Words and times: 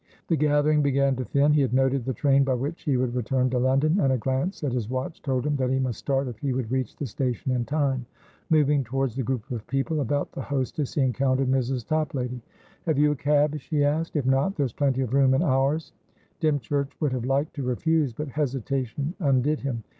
The 0.29 0.35
gathering 0.35 0.81
began 0.81 1.15
to 1.17 1.23
thin. 1.25 1.53
He 1.53 1.61
had 1.61 1.75
noted 1.75 2.05
the 2.05 2.13
train 2.15 2.43
by 2.43 2.55
which 2.55 2.81
he 2.81 2.97
would 2.97 3.13
return 3.13 3.51
to 3.51 3.59
London, 3.59 3.99
and 3.99 4.11
a 4.11 4.17
glance 4.17 4.63
at 4.63 4.71
his 4.73 4.89
watch 4.89 5.21
told 5.21 5.45
him 5.45 5.55
that 5.57 5.69
he 5.69 5.77
must 5.77 5.99
start 5.99 6.27
if 6.27 6.39
he 6.39 6.53
would 6.53 6.71
reach 6.71 6.95
the 6.95 7.05
station 7.05 7.51
in 7.51 7.65
time. 7.65 8.07
Moving 8.49 8.83
towards 8.83 9.15
the 9.15 9.21
group 9.21 9.51
of 9.51 9.67
people 9.67 10.01
about 10.01 10.31
the 10.31 10.41
hostess, 10.41 10.95
he 10.95 11.01
encountered 11.01 11.49
Mrs. 11.51 11.85
Toplady. 11.85 12.41
"Have 12.87 12.97
you 12.97 13.11
a 13.11 13.15
cab?" 13.15 13.59
she 13.59 13.83
asked. 13.83 14.15
"If 14.15 14.25
not, 14.25 14.55
there's 14.55 14.73
plenty 14.73 15.01
of 15.01 15.13
room 15.13 15.35
in 15.35 15.43
ours." 15.43 15.93
Dymchurch 16.39 16.99
would 16.99 17.11
have 17.13 17.25
liked 17.25 17.53
to 17.57 17.61
refuse, 17.63 18.11
but 18.11 18.27
hesitation 18.29 19.13
undid 19.19 19.59
him. 19.59 19.83